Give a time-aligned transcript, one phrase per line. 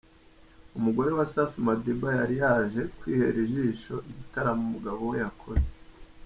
[0.77, 5.69] Umugore wa safi Madiba yari yaje kwihera ijisho igitaramo umugabo we yakoze.